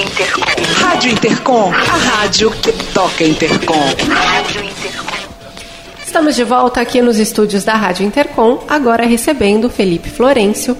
[0.00, 0.40] Intercom.
[0.78, 3.94] Rádio Intercom, a rádio que toca Intercom.
[4.08, 5.16] Rádio Intercom.
[6.04, 10.76] Estamos de volta aqui nos estúdios da Rádio Intercom, agora recebendo Felipe Florencio,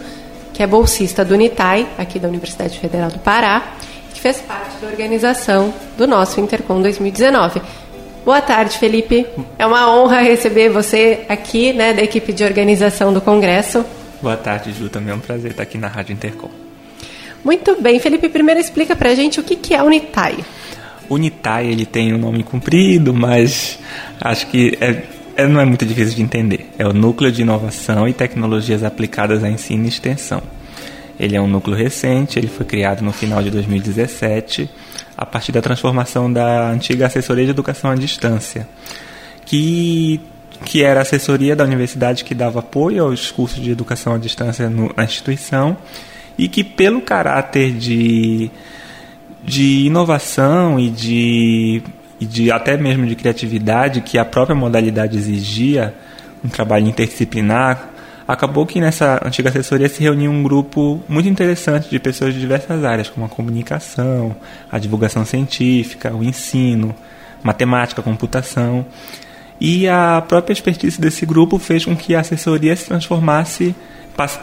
[0.54, 3.74] que é bolsista do Unitai, aqui da Universidade Federal do Pará,
[4.14, 7.60] que fez parte da organização do nosso Intercom 2019.
[8.24, 9.26] Boa tarde, Felipe.
[9.58, 13.84] É uma honra receber você aqui, né, da equipe de organização do Congresso.
[14.22, 14.88] Boa tarde, Ju.
[14.88, 16.70] Também é um prazer estar aqui na Rádio Intercom.
[17.45, 20.37] Muito bem, Felipe, primeiro explica pra gente o que, que é Unitai.
[21.09, 23.79] Unitai, ele tem um nome comprido, mas
[24.21, 25.03] acho que é,
[25.37, 26.71] é, não é muito difícil de entender.
[26.79, 30.43] É o Núcleo de Inovação e Tecnologias Aplicadas a Ensino e Extensão.
[31.19, 34.70] Ele é um núcleo recente, ele foi criado no final de 2017,
[35.15, 38.67] a partir da transformação da antiga Assessoria de Educação à Distância,
[39.45, 40.19] que,
[40.65, 44.70] que era a assessoria da universidade que dava apoio aos cursos de educação à distância
[44.70, 45.77] no, na instituição
[46.41, 48.51] e que pelo caráter de,
[49.45, 51.83] de inovação e de,
[52.19, 55.95] e de até mesmo de criatividade que a própria modalidade exigia,
[56.42, 57.91] um trabalho interdisciplinar,
[58.27, 62.83] acabou que nessa antiga assessoria se reunia um grupo muito interessante de pessoas de diversas
[62.84, 64.34] áreas, como a comunicação,
[64.73, 66.95] a divulgação científica, o ensino,
[67.42, 68.86] matemática, computação.
[69.61, 73.75] E a própria expertise desse grupo fez com que a assessoria se transformasse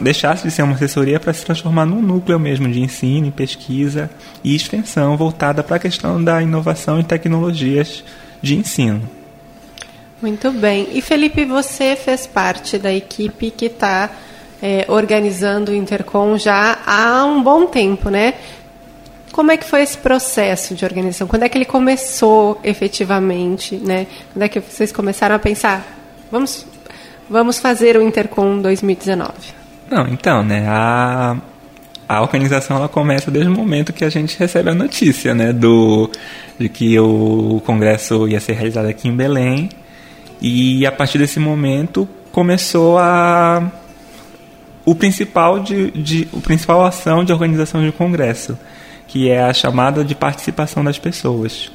[0.00, 4.10] deixasse de ser uma assessoria para se transformar num núcleo mesmo de ensino, pesquisa
[4.42, 8.04] e extensão voltada para a questão da inovação e tecnologias
[8.42, 9.02] de ensino.
[10.20, 10.88] Muito bem.
[10.92, 14.10] E Felipe, você fez parte da equipe que está
[14.60, 18.34] é, organizando o Intercom já há um bom tempo, né?
[19.30, 21.28] Como é que foi esse processo de organização?
[21.28, 24.06] Quando é que ele começou efetivamente, né?
[24.32, 25.86] Quando é que vocês começaram a pensar,
[26.32, 26.66] vamos,
[27.30, 29.57] vamos fazer o Intercom 2019?
[29.90, 31.36] Não, então, né, a,
[32.08, 36.10] a organização ela começa desde o momento que a gente recebe a notícia, né, do,
[36.58, 39.68] de que o congresso ia ser realizado aqui em Belém.
[40.40, 43.70] E a partir desse momento começou a
[44.84, 48.58] o principal de, de o principal ação de organização de congresso,
[49.06, 51.70] que é a chamada de participação das pessoas.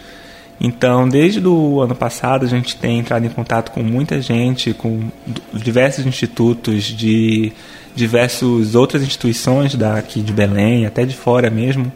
[0.60, 5.10] Então, desde o ano passado, a gente tem entrado em contato com muita gente, com
[5.54, 7.52] diversos institutos de
[7.96, 11.92] diversas outras instituições daqui de Belém, até de fora mesmo,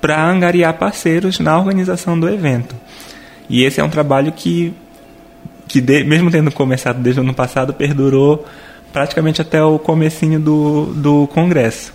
[0.00, 2.74] para angariar parceiros na organização do evento.
[3.48, 4.74] E esse é um trabalho que,
[5.66, 8.44] que de, mesmo tendo começado desde o ano passado, perdurou
[8.92, 11.92] praticamente até o comecinho do, do congresso.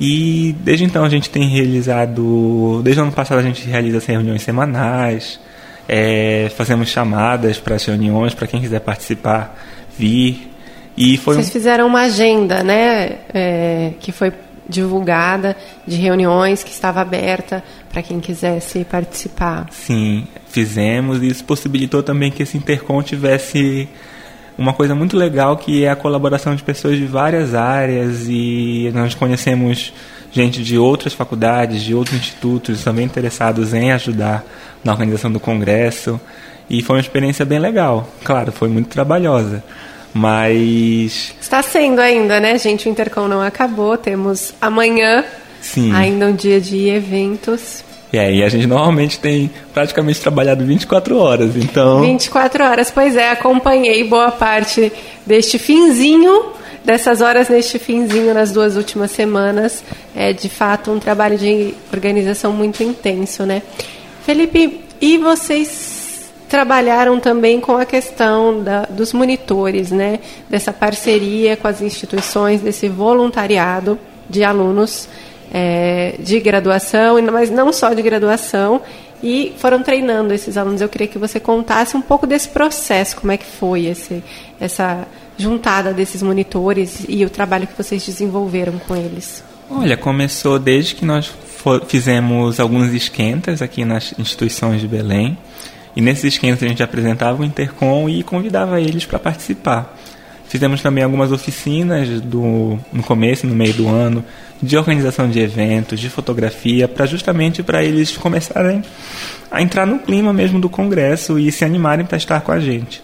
[0.00, 4.42] E desde então a gente tem realizado, desde o ano passado a gente realiza reuniões
[4.42, 5.40] semanais,
[5.88, 9.58] é, fazemos chamadas para as reuniões, para quem quiser participar,
[9.98, 10.52] vir.
[10.96, 11.52] E foi Vocês um...
[11.52, 14.32] fizeram uma agenda, né, é, que foi
[14.68, 19.66] divulgada de reuniões que estava aberta para quem quisesse participar.
[19.70, 23.88] Sim, fizemos e isso possibilitou também que esse intercom tivesse
[24.58, 29.14] uma coisa muito legal que é a colaboração de pessoas de várias áreas e nós
[29.14, 29.92] conhecemos
[30.32, 34.44] gente de outras faculdades, de outros institutos também interessados em ajudar
[34.82, 36.20] na organização do congresso
[36.68, 38.08] e foi uma experiência bem legal.
[38.24, 39.62] Claro, foi muito trabalhosa,
[40.12, 42.88] mas está sendo ainda, né, gente?
[42.88, 45.24] O Intercom não acabou, temos amanhã
[45.60, 45.94] Sim.
[45.94, 47.84] ainda um dia de eventos.
[48.12, 52.00] E aí a gente normalmente tem praticamente trabalhado 24 horas, então...
[52.00, 54.90] 24 horas, pois é, acompanhei boa parte
[55.26, 56.52] deste finzinho,
[56.82, 59.84] dessas horas neste finzinho nas duas últimas semanas.
[60.16, 63.62] É de fato um trabalho de organização muito intenso, né?
[64.24, 70.18] Felipe, e vocês trabalharam também com a questão da, dos monitores, né?
[70.48, 73.98] Dessa parceria com as instituições, desse voluntariado
[74.30, 75.08] de alunos
[75.52, 78.80] é, de graduação, mas não só de graduação,
[79.22, 80.80] e foram treinando esses alunos.
[80.80, 84.22] Eu queria que você contasse um pouco desse processo, como é que foi esse,
[84.60, 89.42] essa juntada desses monitores e o trabalho que vocês desenvolveram com eles.
[89.70, 91.32] Olha, começou desde que nós
[91.86, 95.36] fizemos alguns esquentas aqui nas instituições de Belém.
[95.94, 99.97] E nesses esquentas a gente apresentava o Intercom e convidava eles para participar.
[100.48, 104.24] Fizemos também algumas oficinas do, no começo no meio do ano
[104.62, 108.82] de organização de eventos, de fotografia, para justamente para eles começarem
[109.50, 113.02] a entrar no clima mesmo do congresso e se animarem para estar com a gente.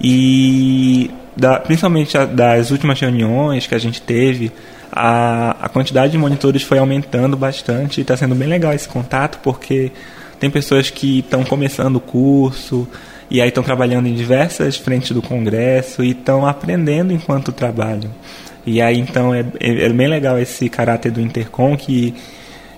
[0.00, 4.52] E da, principalmente a, das últimas reuniões que a gente teve,
[4.90, 9.38] a, a quantidade de monitores foi aumentando bastante e está sendo bem legal esse contato
[9.42, 9.90] porque
[10.38, 12.86] tem pessoas que estão começando o curso,
[13.30, 18.10] e aí estão trabalhando em diversas frentes do Congresso e estão aprendendo enquanto trabalham.
[18.66, 22.14] E aí então é, é, é, bem legal esse caráter do Intercom que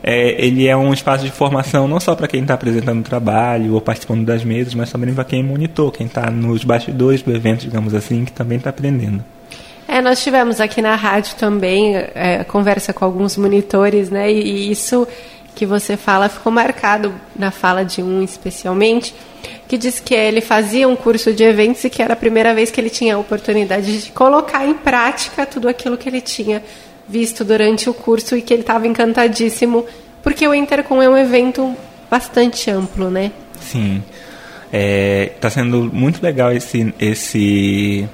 [0.03, 3.75] é, ele é um espaço de formação não só para quem está apresentando o trabalho
[3.75, 7.63] ou participando das mesas, mas também para quem monitor, quem está nos bastidores do evento,
[7.63, 9.25] digamos assim, que também está aprendendo.
[9.87, 14.33] É, nós tivemos aqui na rádio também é, conversa com alguns monitores, né?
[14.33, 15.07] E, e isso
[15.55, 19.15] que você fala ficou marcado na fala de um especialmente,
[19.69, 22.71] que diz que ele fazia um curso de eventos e que era a primeira vez
[22.71, 26.63] que ele tinha a oportunidade de colocar em prática tudo aquilo que ele tinha
[27.09, 29.87] visto durante o curso e que ele estava encantadíssimo,
[30.23, 31.75] porque o Intercom é um evento
[32.11, 33.31] bastante amplo, né?
[33.61, 34.03] Sim.
[34.67, 38.09] Está é, tá sendo muito legal esse, esse,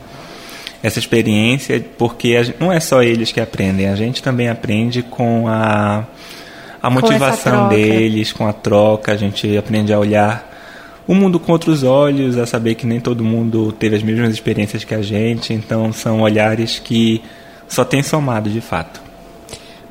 [0.82, 6.04] essa experiência, porque não é só eles que aprendem, a gente também aprende com a,
[6.82, 10.50] a motivação com deles, com a troca, a gente aprende a olhar
[11.06, 14.84] o mundo com outros olhos, a saber que nem todo mundo teve as mesmas experiências
[14.84, 17.22] que a gente, então são olhares que
[17.66, 19.00] só tem somado de fato.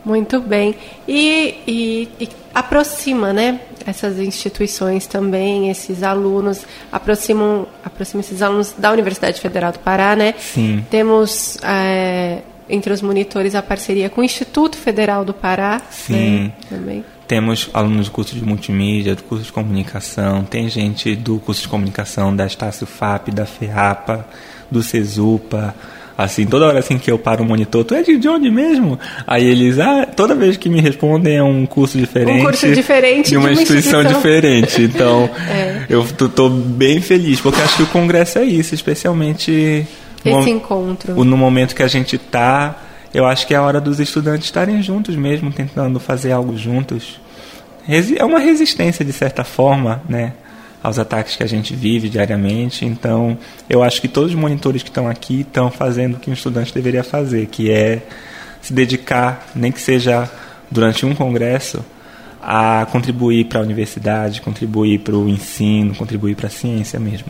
[0.04, 0.76] Muito bem.
[1.08, 3.60] E, e, e, aproxima, né?
[3.86, 10.34] Essas instituições também, esses alunos, aproximam, aproximam esses alunos da Universidade Federal do Pará, né?
[10.40, 10.86] Sim.
[10.90, 12.40] Temos é,
[12.70, 15.82] entre os monitores a parceria com o Instituto Federal do Pará.
[15.90, 16.14] Sim.
[16.14, 16.52] Né?
[16.70, 17.06] Também.
[17.28, 21.68] Temos alunos do curso de multimídia, do curso de comunicação, tem gente do curso de
[21.68, 24.26] comunicação da Estácio FAP, da FEAPA,
[24.72, 25.76] do CESUPA
[26.20, 29.00] Assim, toda hora assim que eu paro o monitor, tu é de onde mesmo?
[29.26, 32.42] Aí eles, ah, toda vez que me respondem é um curso diferente.
[32.42, 34.82] Um curso diferente de uma, de uma instituição, instituição, diferente.
[34.82, 35.86] Então, é.
[35.88, 39.88] eu tô, bem feliz, porque acho que o congresso é isso, especialmente
[40.26, 41.24] esse no, encontro.
[41.24, 42.76] No momento que a gente tá,
[43.14, 47.20] eu acho que é a hora dos estudantes estarem juntos mesmo, tentando fazer algo juntos.
[48.18, 50.34] É uma resistência de certa forma, né?
[50.82, 52.86] aos ataques que a gente vive diariamente.
[52.86, 53.38] Então,
[53.70, 56.74] eu acho que todos os monitores que estão aqui estão fazendo o que um estudante
[56.74, 58.02] deveria fazer, que é
[58.62, 60.30] se dedicar, nem que seja
[60.72, 61.84] durante um congresso,
[62.42, 67.28] a contribuir para a universidade, contribuir para o ensino, contribuir para a ciência mesmo.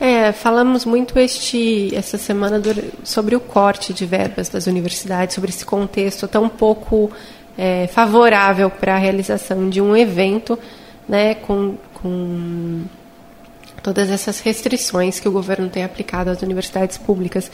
[0.00, 2.70] É, falamos muito este, essa semana do,
[3.04, 7.10] sobre o corte de verbas das universidades, sobre esse contexto tão pouco
[7.56, 10.58] é, favorável para a realização de um evento,
[11.08, 12.84] né, com com
[13.82, 17.50] todas essas restrições que o governo tem aplicado às universidades públicas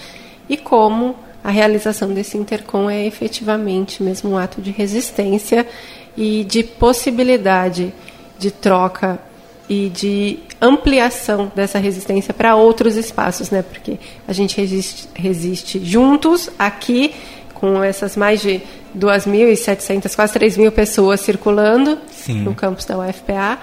[0.49, 5.67] e como a realização desse intercom é efetivamente mesmo um ato de resistência
[6.17, 7.93] e de possibilidade
[8.39, 9.19] de troca
[9.69, 13.63] e de ampliação dessa resistência para outros espaços, né?
[13.63, 17.15] Porque a gente resiste, resiste juntos aqui
[17.55, 18.61] com essas mais de
[18.97, 22.43] 2.700, quase 3.000 pessoas circulando Sim.
[22.43, 23.59] no campus da UFPA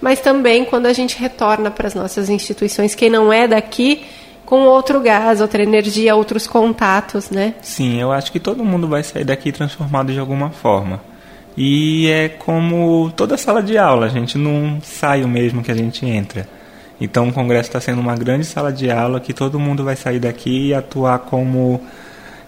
[0.00, 4.04] mas também quando a gente retorna para as nossas instituições, quem não é daqui,
[4.44, 7.54] com outro gás, outra energia, outros contatos, né?
[7.62, 11.00] Sim, eu acho que todo mundo vai sair daqui transformado de alguma forma.
[11.56, 15.74] E é como toda sala de aula, a gente não sai o mesmo que a
[15.74, 16.48] gente entra.
[17.00, 20.18] Então o congresso está sendo uma grande sala de aula que todo mundo vai sair
[20.18, 21.80] daqui e atuar como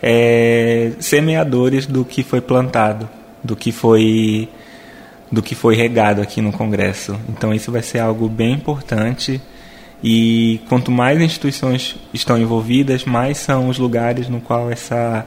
[0.03, 3.09] é, semeadores do que foi plantado,
[3.43, 4.49] do que foi
[5.31, 7.19] do que foi regado aqui no Congresso.
[7.29, 9.41] Então isso vai ser algo bem importante
[10.03, 15.27] e quanto mais instituições estão envolvidas, mais são os lugares no qual essa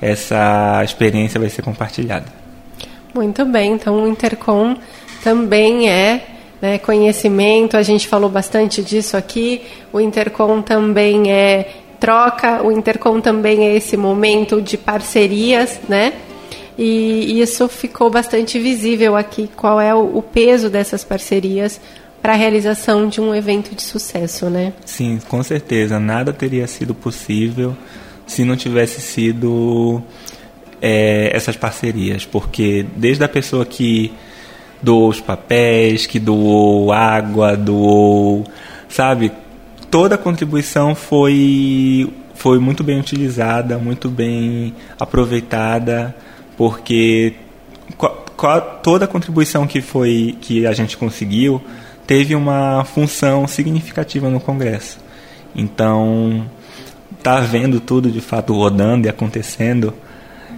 [0.00, 2.43] essa experiência vai ser compartilhada.
[3.14, 4.76] Muito bem, então o Intercom
[5.22, 6.26] também é
[6.60, 9.62] né, conhecimento, a gente falou bastante disso aqui.
[9.92, 11.68] O Intercom também é
[12.00, 16.12] troca, o Intercom também é esse momento de parcerias, né?
[16.76, 21.80] E isso ficou bastante visível aqui, qual é o, peso dessas parcerias
[22.20, 24.72] para a realização de um evento de sucesso, né?
[24.84, 26.00] Sim, com certeza.
[26.00, 27.76] Nada teria sido possível
[28.26, 30.02] se não tivesse sido
[30.86, 34.12] é, essas parcerias, porque desde a pessoa que
[34.82, 38.44] doou os papéis, que doou água, doou,
[38.86, 39.32] sabe,
[39.90, 46.14] toda a contribuição foi foi muito bem utilizada, muito bem aproveitada
[46.54, 47.32] porque
[48.82, 51.62] toda a contribuição que foi que a gente conseguiu
[52.06, 54.98] teve uma função significativa no Congresso.
[55.56, 56.44] Então,
[57.22, 59.94] tá vendo tudo de fato rodando e acontecendo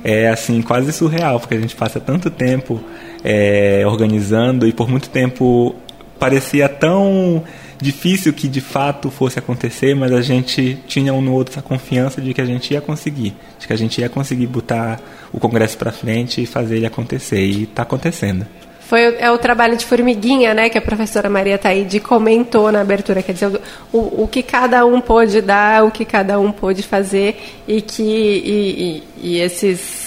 [0.05, 2.81] é assim quase surreal, porque a gente passa tanto tempo
[3.25, 5.75] é, organizando e por muito tempo
[6.19, 7.45] parecia tão
[7.81, 12.21] difícil que de fato fosse acontecer, mas a gente tinha um no outro essa confiança
[12.21, 15.01] de que a gente ia conseguir, de que a gente ia conseguir botar
[15.33, 17.45] o Congresso para frente e fazer ele acontecer.
[17.45, 18.47] E está acontecendo.
[18.89, 23.21] Foi é o trabalho de formiguinha, né, que a professora Maria Taide comentou na abertura,
[23.21, 23.61] quer dizer,
[23.93, 28.03] o, o que cada um pôde dar, o que cada um pôde fazer e que
[28.05, 30.06] e, e, e esses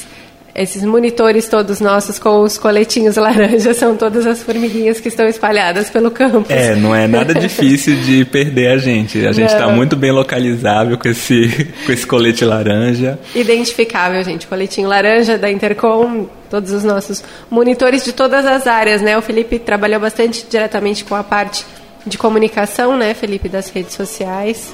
[0.55, 5.89] esses monitores todos nossos com os coletinhos laranja são todas as formiguinhas que estão espalhadas
[5.89, 6.49] pelo campus.
[6.49, 9.25] É, não é nada difícil de perder a gente.
[9.25, 13.19] A gente está muito bem localizável com esse, com esse colete laranja.
[13.33, 14.47] Identificável, gente.
[14.47, 19.17] Coletinho laranja da Intercom, todos os nossos monitores de todas as áreas, né?
[19.17, 21.65] O Felipe trabalhou bastante diretamente com a parte
[22.05, 24.73] de comunicação, né, Felipe, das redes sociais.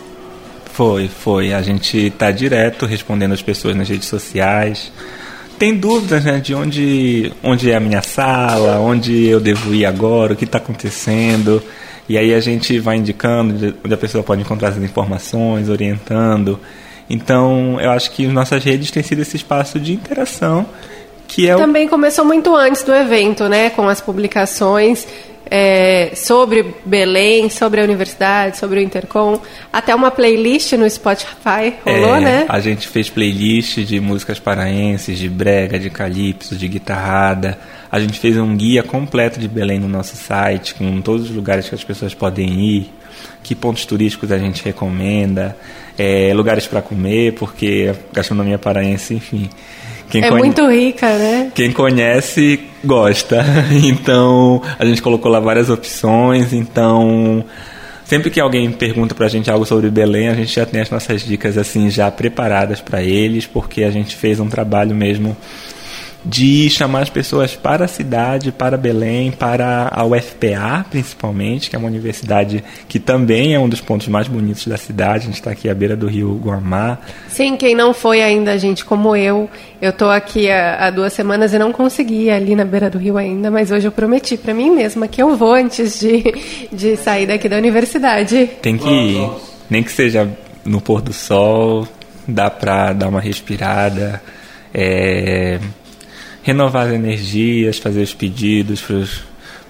[0.72, 1.54] Foi, foi.
[1.54, 4.92] A gente está direto respondendo as pessoas nas redes sociais
[5.58, 10.34] tem dúvidas né, de onde, onde é a minha sala, onde eu devo ir agora,
[10.34, 11.62] o que está acontecendo.
[12.08, 16.60] E aí a gente vai indicando onde a pessoa pode encontrar essas informações, orientando.
[17.10, 20.66] Então, eu acho que nossas redes têm sido esse espaço de interação
[21.28, 21.90] que é Também o...
[21.90, 23.70] começou muito antes do evento, né?
[23.70, 25.08] Com as publicações
[25.50, 29.40] é, sobre Belém, sobre a universidade, sobre o Intercom,
[29.72, 32.46] até uma playlist no Spotify rolou, é, né?
[32.50, 37.58] A gente fez playlist de músicas paraenses, de brega, de calypso, de guitarrada.
[37.92, 41.70] A gente fez um guia completo de Belém no nosso site, com todos os lugares
[41.70, 42.94] que as pessoas podem ir,
[43.44, 45.56] que pontos turísticos a gente recomenda,
[45.98, 49.50] é, lugares para comer, porque a gastronomia paraense, enfim,
[50.10, 50.44] quem é conhe...
[50.44, 51.52] muito rica, né?
[51.54, 53.44] Quem conhece, gosta.
[53.84, 56.54] Então, a gente colocou lá várias opções.
[56.54, 57.44] Então,
[58.04, 61.24] sempre que alguém pergunta pra gente algo sobre Belém, a gente já tem as nossas
[61.24, 65.36] dicas assim já preparadas para eles, porque a gente fez um trabalho mesmo
[66.26, 71.80] de chamar as pessoas para a cidade, para Belém, para a UFPA, principalmente, que é
[71.80, 75.24] uma universidade que também é um dos pontos mais bonitos da cidade.
[75.24, 76.98] A gente está aqui à beira do rio Guamá.
[77.30, 79.48] Sim, quem não foi ainda, gente, como eu,
[79.80, 83.18] eu estou aqui há, há, duas semanas e não consegui ali na beira do rio
[83.18, 86.24] ainda, mas hoje eu prometi para mim mesma que eu vou antes de,
[86.74, 88.50] de sair daqui da universidade.
[88.64, 89.30] Tem que ir,
[89.70, 90.28] nem que seja
[90.66, 91.88] no pôr do sol,
[92.28, 94.20] dá para dar uma respirada.
[94.74, 95.60] É
[96.46, 98.80] renovar as energias, fazer os pedidos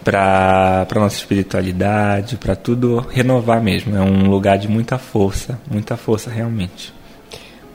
[0.04, 3.96] para a nossa espiritualidade, para tudo renovar mesmo.
[3.96, 6.94] É um lugar de muita força, muita força realmente.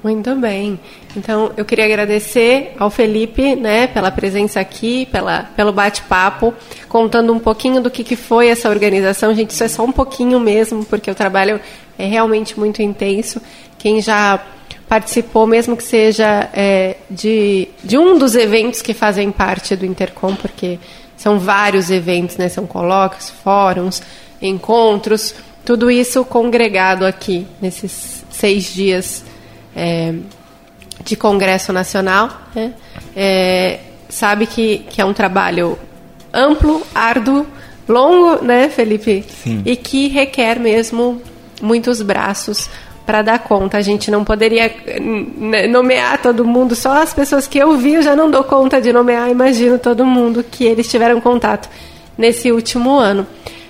[0.03, 0.81] Muito bem.
[1.15, 6.55] Então, eu queria agradecer ao Felipe, né, pela presença aqui, pela, pelo bate-papo,
[6.89, 9.35] contando um pouquinho do que, que foi essa organização.
[9.35, 11.61] Gente, isso é só um pouquinho mesmo, porque o trabalho
[11.99, 13.43] é realmente muito intenso.
[13.79, 14.43] Quem já
[14.89, 20.35] participou, mesmo que seja é, de, de um dos eventos que fazem parte do Intercom,
[20.35, 20.79] porque
[21.15, 22.49] são vários eventos, né?
[22.49, 24.03] São colóquios, fóruns,
[24.41, 29.30] encontros, tudo isso congregado aqui nesses seis dias
[29.75, 30.15] é,
[31.05, 32.31] de Congresso Nacional.
[32.55, 32.73] Né?
[33.15, 35.79] É, sabe que, que é um trabalho
[36.33, 37.47] amplo, árduo,
[37.89, 39.25] longo, né, Felipe?
[39.29, 39.63] Sim.
[39.65, 41.21] E que requer mesmo
[41.61, 42.69] muitos braços
[43.05, 43.77] para dar conta.
[43.77, 44.73] A gente não poderia
[45.69, 48.93] nomear todo mundo, só as pessoas que eu vi eu já não dou conta de
[48.93, 51.69] nomear, imagino todo mundo que eles tiveram contato
[52.17, 53.27] nesse último ano.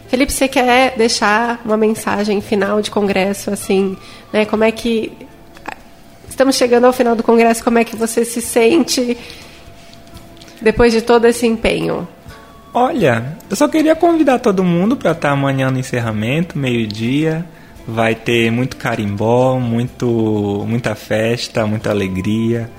[0.09, 3.97] Felipe, você quer deixar uma mensagem final de congresso, assim,
[4.33, 4.45] né?
[4.45, 5.13] Como é que
[6.31, 7.63] estamos chegando ao final do congresso?
[7.63, 9.19] Como é que você se sente
[10.63, 12.09] depois de todo esse empenho?
[12.73, 17.45] Olha, eu só queria convidar todo mundo para estar amanhã no encerramento, meio-dia
[17.87, 22.71] vai ter muito carimbó, muito, muita festa, muita alegria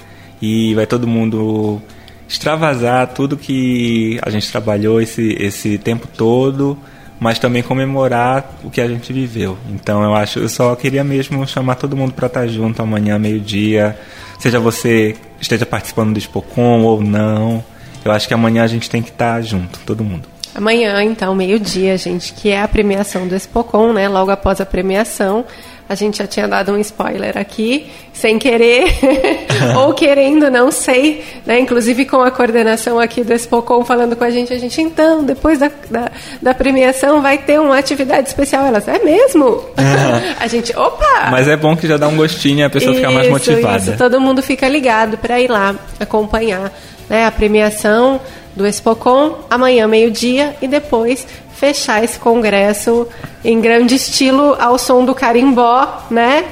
[0.41, 1.81] e vai todo mundo
[2.27, 6.77] extravasar tudo que a gente trabalhou esse, esse tempo todo,
[7.21, 9.55] mas também comemorar o que a gente viveu.
[9.69, 13.95] Então eu acho, eu só queria mesmo chamar todo mundo para estar junto amanhã meio-dia,
[14.39, 17.63] seja você esteja participando do Expocom ou não.
[18.03, 20.27] Eu acho que amanhã a gente tem que estar junto, todo mundo.
[20.53, 24.09] Amanhã, então, meio-dia, gente, que é a premiação do Expocom, né?
[24.09, 25.45] Logo após a premiação.
[25.87, 28.85] A gente já tinha dado um spoiler aqui, sem querer,
[29.75, 31.59] ou querendo, não sei, né?
[31.59, 35.59] Inclusive com a coordenação aqui do Expocom falando com a gente, a gente, então, depois
[35.59, 36.09] da, da,
[36.41, 38.65] da premiação vai ter uma atividade especial.
[38.65, 39.65] Elas, é mesmo?
[40.39, 41.29] A gente, opa!
[41.29, 43.77] Mas é bom que já dá um gostinho e a pessoa isso, fica mais motivada.
[43.77, 46.71] Isso, todo mundo fica ligado para ir lá acompanhar
[47.09, 48.21] né, a premiação
[48.55, 53.07] do Expocom, amanhã meio-dia, e depois fechar esse congresso
[53.43, 56.45] em grande estilo ao som do carimbó, né?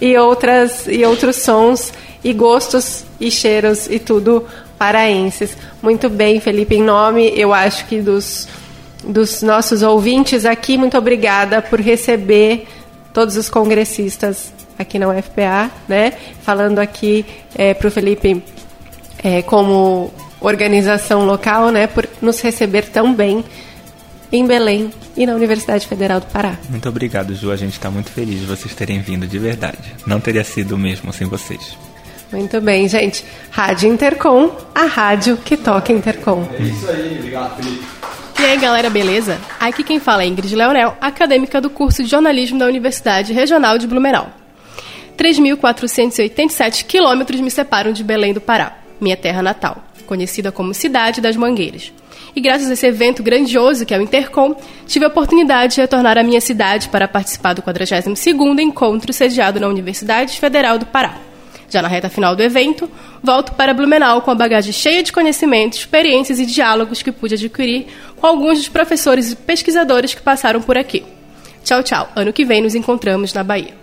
[0.00, 1.92] E, outras, e outros sons
[2.22, 4.44] e gostos e cheiros e tudo
[4.78, 5.56] paraenses.
[5.82, 8.48] Muito bem, Felipe, em nome, eu acho que dos,
[9.02, 12.66] dos nossos ouvintes aqui, muito obrigada por receber
[13.12, 16.14] todos os congressistas aqui na UFPA, né?
[16.42, 18.42] Falando aqui é, para o Felipe
[19.22, 20.12] é, como
[20.48, 23.44] organização local, né, por nos receber tão bem
[24.32, 26.58] em Belém e na Universidade Federal do Pará.
[26.68, 27.52] Muito obrigado, Ju.
[27.52, 29.94] A gente está muito feliz de vocês terem vindo de verdade.
[30.06, 31.76] Não teria sido mesmo sem vocês.
[32.32, 33.24] Muito bem, gente.
[33.50, 36.48] Rádio Intercom, a rádio que toca Intercom.
[36.58, 37.84] É isso aí, obrigado, Felipe.
[38.40, 39.38] E aí, galera, beleza?
[39.60, 43.86] Aqui quem fala é Ingrid Leonel, acadêmica do curso de jornalismo da Universidade Regional de
[43.86, 44.28] Blumenau.
[45.16, 51.36] 3.487 quilômetros me separam de Belém do Pará, minha terra natal, conhecida como Cidade das
[51.36, 51.92] Mangueiras.
[52.36, 54.56] E graças a esse evento grandioso que é o Intercom,
[54.86, 59.68] tive a oportunidade de retornar à minha cidade para participar do 42º encontro sediado na
[59.68, 61.16] Universidade Federal do Pará.
[61.70, 62.88] Já na reta final do evento,
[63.22, 67.86] volto para Blumenau com a bagagem cheia de conhecimentos, experiências e diálogos que pude adquirir
[68.16, 71.04] com alguns dos professores e pesquisadores que passaram por aqui.
[71.64, 72.08] Tchau, tchau.
[72.14, 73.74] Ano que vem nos encontramos na Bahia.